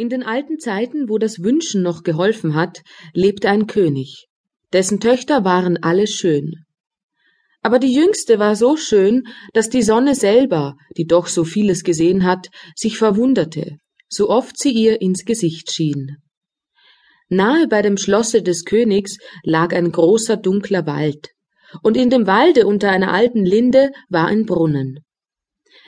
In 0.00 0.08
den 0.08 0.22
alten 0.22 0.58
Zeiten, 0.58 1.10
wo 1.10 1.18
das 1.18 1.42
Wünschen 1.42 1.82
noch 1.82 2.04
geholfen 2.04 2.54
hat, 2.54 2.80
lebte 3.12 3.50
ein 3.50 3.66
König. 3.66 4.28
Dessen 4.72 4.98
Töchter 4.98 5.44
waren 5.44 5.76
alle 5.82 6.06
schön. 6.06 6.64
Aber 7.60 7.78
die 7.78 7.92
jüngste 7.92 8.38
war 8.38 8.56
so 8.56 8.78
schön, 8.78 9.24
dass 9.52 9.68
die 9.68 9.82
Sonne 9.82 10.14
selber, 10.14 10.78
die 10.96 11.04
doch 11.04 11.26
so 11.26 11.44
vieles 11.44 11.84
gesehen 11.84 12.24
hat, 12.24 12.46
sich 12.74 12.96
verwunderte, 12.96 13.76
so 14.08 14.30
oft 14.30 14.58
sie 14.58 14.70
ihr 14.70 15.02
ins 15.02 15.26
Gesicht 15.26 15.70
schien. 15.70 16.16
Nahe 17.28 17.68
bei 17.68 17.82
dem 17.82 17.98
Schlosse 17.98 18.40
des 18.40 18.64
Königs 18.64 19.18
lag 19.44 19.74
ein 19.74 19.92
großer 19.92 20.38
dunkler 20.38 20.86
Wald, 20.86 21.28
und 21.82 21.98
in 21.98 22.08
dem 22.08 22.26
Walde 22.26 22.66
unter 22.66 22.90
einer 22.90 23.12
alten 23.12 23.44
Linde 23.44 23.90
war 24.08 24.28
ein 24.28 24.46
Brunnen. 24.46 25.00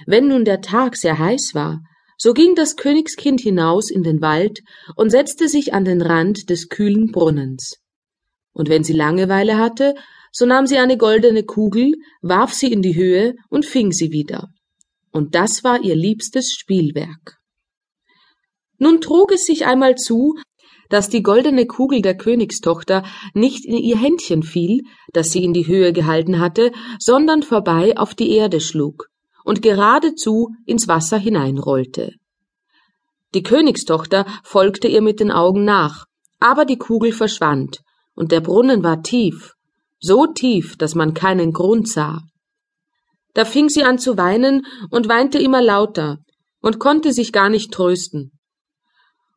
Wenn 0.05 0.29
nun 0.29 0.45
der 0.45 0.61
Tag 0.61 0.99
sehr 0.99 1.19
heiß 1.19 1.53
war, 1.55 1.81
so 2.23 2.35
ging 2.35 2.55
das 2.55 2.77
Königskind 2.77 3.41
hinaus 3.41 3.91
in 3.91 4.05
den 4.05 4.21
Wald 4.21 4.61
und 4.95 5.11
setzte 5.11 5.49
sich 5.49 5.75
an 5.75 5.85
den 5.85 6.01
Rand 6.01 6.51
des 6.51 6.69
kühlen 6.69 7.11
Brunnens. 7.11 7.81
Und 8.53 8.69
wenn 8.69 8.85
sie 8.85 8.93
Langeweile 8.93 9.59
hatte, 9.59 9.97
so 10.31 10.47
nahm 10.47 10.69
sie 10.69 10.79
eine 10.79 10.97
goldene 10.97 11.43
Kugel, 11.43 11.95
warf 12.21 12.53
sie 12.55 12.71
in 12.71 12.81
die 12.81 12.95
Höhe 12.95 13.35
und 13.51 13.67
fing 13.67 13.91
sie 13.91 14.13
wieder. 14.13 14.51
Und 15.11 15.35
das 15.35 15.65
war 15.65 15.83
ihr 15.83 15.97
liebstes 15.97 16.53
Spielwerk. 16.53 17.41
Nun 18.79 19.01
trug 19.01 19.33
es 19.33 19.45
sich 19.45 19.67
einmal 19.67 19.97
zu, 19.97 20.37
dass 20.91 21.09
die 21.09 21.25
goldene 21.25 21.67
Kugel 21.67 22.03
der 22.03 22.17
Königstochter 22.17 23.03
nicht 23.35 23.65
in 23.65 23.79
ihr 23.79 23.99
Händchen 23.99 24.45
fiel, 24.45 24.83
das 25.13 25.33
sie 25.33 25.43
in 25.43 25.55
die 25.55 25.67
Höhe 25.67 25.93
gehalten 25.93 26.39
hatte, 26.39 26.71
sondern 27.01 27.43
vorbei 27.43 27.97
auf 27.97 28.15
die 28.15 28.31
Erde 28.31 28.61
schlug 28.61 29.09
und 29.45 29.63
geradezu 29.63 30.51
ins 30.67 30.89
Wasser 30.89 31.19
hineinrollte. 31.19 32.13
Die 33.35 33.43
Königstochter 33.43 34.27
folgte 34.43 34.89
ihr 34.89 35.03
mit 35.03 35.21
den 35.21 35.31
Augen 35.31 35.65
nach, 35.65 36.05
aber 36.39 36.65
die 36.65 36.77
Kugel 36.79 37.13
verschwand, 37.13 37.81
und 38.15 38.31
der 38.33 38.41
Brunnen 38.41 38.83
war 38.83 39.03
tief, 39.03 39.55
so 40.01 40.27
tief, 40.27 40.77
dass 40.77 40.95
man 40.95 41.15
keinen 41.15 41.53
Grund 41.53 41.89
sah. 41.89 42.21
Da 43.35 43.45
fing 43.45 43.69
sie 43.69 43.85
an 43.85 43.99
zu 43.99 44.19
weinen 44.19 44.67
und 44.91 45.09
weinte 45.09 45.39
immer 45.39 45.63
lauter 45.63 46.19
und 46.61 46.79
konnte 46.79 47.13
sich 47.13 47.33
gar 47.33 47.49
nicht 47.49 47.73
trösten. 47.73 48.33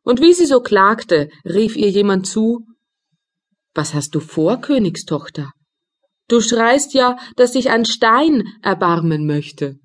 Und 0.02 0.20
wie 0.20 0.34
sie 0.34 0.46
so 0.46 0.60
klagte, 0.60 1.28
rief 1.44 1.76
ihr 1.76 1.90
jemand 1.90 2.26
zu 2.26 2.66
Was 3.74 3.94
hast 3.94 4.14
du 4.14 4.20
vor, 4.20 4.58
Königstochter? 4.60 5.52
Du 6.28 6.40
schreist 6.40 6.92
ja, 6.92 7.16
dass 7.36 7.52
sich 7.52 7.70
ein 7.70 7.84
Stein 7.84 8.44
erbarmen 8.62 9.26
möchte. 9.26 9.78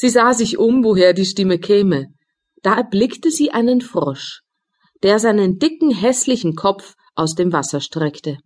Sie 0.00 0.10
sah 0.10 0.32
sich 0.32 0.58
um, 0.58 0.84
woher 0.84 1.12
die 1.12 1.24
Stimme 1.24 1.58
käme. 1.58 2.06
Da 2.62 2.76
erblickte 2.76 3.32
sie 3.32 3.50
einen 3.50 3.80
Frosch, 3.80 4.42
der 5.02 5.18
seinen 5.18 5.58
dicken, 5.58 5.90
hässlichen 5.90 6.54
Kopf 6.54 6.94
aus 7.16 7.34
dem 7.34 7.52
Wasser 7.52 7.80
streckte. 7.80 8.38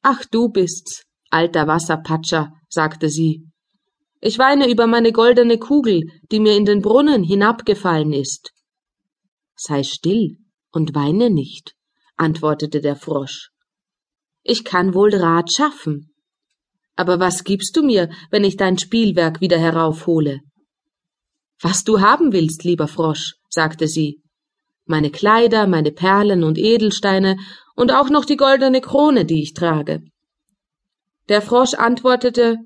Ach, 0.00 0.24
du 0.30 0.48
bist's, 0.48 1.02
alter 1.28 1.66
Wasserpatscher, 1.66 2.54
sagte 2.70 3.10
sie. 3.10 3.50
Ich 4.22 4.38
weine 4.38 4.70
über 4.70 4.86
meine 4.86 5.12
goldene 5.12 5.58
Kugel, 5.58 6.04
die 6.32 6.40
mir 6.40 6.56
in 6.56 6.64
den 6.64 6.80
Brunnen 6.80 7.22
hinabgefallen 7.22 8.14
ist. 8.14 8.50
Sei 9.56 9.82
still 9.82 10.38
und 10.72 10.94
weine 10.94 11.28
nicht, 11.28 11.74
antwortete 12.16 12.80
der 12.80 12.96
Frosch. 12.96 13.50
Ich 14.42 14.64
kann 14.64 14.94
wohl 14.94 15.14
Rat 15.14 15.52
schaffen. 15.52 16.14
Aber 16.96 17.20
was 17.20 17.44
gibst 17.44 17.76
du 17.76 17.82
mir, 17.82 18.08
wenn 18.30 18.44
ich 18.44 18.56
dein 18.56 18.78
Spielwerk 18.78 19.40
wieder 19.40 19.58
heraufhole? 19.58 20.40
Was 21.60 21.84
du 21.84 22.00
haben 22.00 22.32
willst, 22.32 22.64
lieber 22.64 22.88
Frosch, 22.88 23.34
sagte 23.48 23.86
sie. 23.86 24.22
Meine 24.86 25.10
Kleider, 25.10 25.66
meine 25.66 25.92
Perlen 25.92 26.42
und 26.42 26.58
Edelsteine 26.58 27.36
und 27.74 27.92
auch 27.92 28.08
noch 28.08 28.24
die 28.24 28.36
goldene 28.36 28.80
Krone, 28.80 29.24
die 29.24 29.42
ich 29.42 29.52
trage. 29.52 30.02
Der 31.28 31.42
Frosch 31.42 31.74
antwortete 31.74 32.58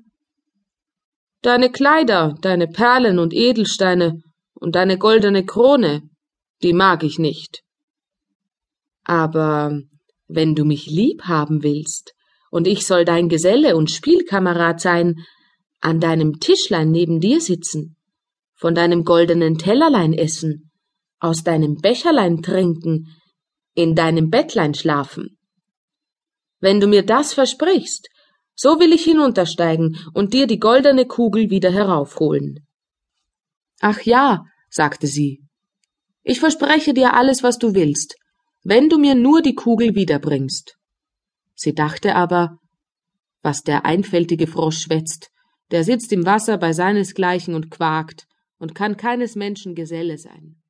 Deine 1.41 1.71
Kleider, 1.71 2.35
deine 2.41 2.67
Perlen 2.67 3.17
und 3.17 3.33
Edelsteine 3.33 4.21
und 4.53 4.75
deine 4.75 4.97
goldene 4.97 5.43
Krone, 5.43 6.03
die 6.61 6.73
mag 6.73 7.03
ich 7.03 7.17
nicht. 7.17 7.63
Aber 9.03 9.79
wenn 10.27 10.53
du 10.53 10.63
mich 10.63 10.85
lieb 10.85 11.23
haben 11.23 11.63
willst, 11.63 12.13
und 12.51 12.67
ich 12.67 12.85
soll 12.85 13.05
dein 13.05 13.29
Geselle 13.29 13.75
und 13.75 13.89
Spielkamerad 13.89 14.79
sein, 14.79 15.25
an 15.79 15.99
deinem 15.99 16.39
Tischlein 16.39 16.91
neben 16.91 17.19
dir 17.19 17.41
sitzen, 17.41 17.95
von 18.53 18.75
deinem 18.75 19.03
goldenen 19.03 19.57
Tellerlein 19.57 20.13
essen, 20.13 20.69
aus 21.19 21.43
deinem 21.43 21.77
Becherlein 21.77 22.43
trinken, 22.43 23.07
in 23.73 23.95
deinem 23.95 24.29
Bettlein 24.29 24.75
schlafen. 24.75 25.37
Wenn 26.59 26.79
du 26.79 26.87
mir 26.87 27.03
das 27.03 27.33
versprichst, 27.33 28.09
so 28.53 28.79
will 28.79 28.93
ich 28.93 29.03
hinuntersteigen 29.03 29.97
und 30.13 30.33
dir 30.33 30.45
die 30.45 30.59
goldene 30.59 31.07
Kugel 31.07 31.49
wieder 31.49 31.71
heraufholen. 31.71 32.67
Ach 33.79 34.01
ja, 34.01 34.45
sagte 34.69 35.07
sie, 35.07 35.41
ich 36.23 36.39
verspreche 36.39 36.93
dir 36.93 37.15
alles, 37.15 37.41
was 37.41 37.57
du 37.57 37.73
willst, 37.73 38.15
wenn 38.63 38.89
du 38.89 38.99
mir 38.99 39.15
nur 39.15 39.41
die 39.41 39.55
Kugel 39.55 39.95
wiederbringst. 39.95 40.77
Sie 41.61 41.75
dachte 41.75 42.15
aber, 42.15 42.57
was 43.43 43.61
der 43.61 43.85
einfältige 43.85 44.47
Frosch 44.47 44.79
schwätzt, 44.79 45.29
der 45.69 45.83
sitzt 45.83 46.11
im 46.11 46.25
Wasser 46.25 46.57
bei 46.57 46.73
seinesgleichen 46.73 47.53
und 47.53 47.69
quakt 47.69 48.25
und 48.57 48.73
kann 48.73 48.97
keines 48.97 49.35
Menschen 49.35 49.75
Geselle 49.75 50.17
sein. 50.17 50.60